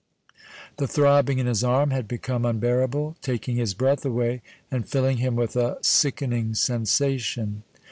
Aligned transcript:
The 0.77 0.87
throbbing 0.87 1.37
in 1.37 1.45
his 1.45 1.63
arm 1.63 1.91
had 1.91 2.07
become 2.07 2.43
unbearable, 2.43 3.17
taking 3.21 3.57
his 3.57 3.75
breath 3.75 4.03
away 4.03 4.41
and 4.71 4.89
filling 4.89 5.17
him 5.17 5.35
with 5.35 5.55
a 5.55 5.77
sickening 5.83 6.55
sensation. 6.55 7.61